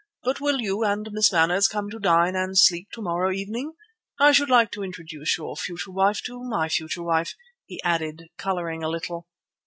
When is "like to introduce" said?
4.49-5.37